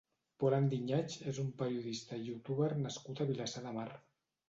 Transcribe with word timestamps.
Pol 0.43 0.55
Andiñach 0.59 1.17
és 1.33 1.41
un 1.45 1.53
periodista 1.61 2.21
i 2.23 2.27
youtuber 2.33 2.73
nascut 2.89 3.27
a 3.29 3.33
Vilassar 3.33 3.67
de 3.71 3.79
Mar. 3.81 3.91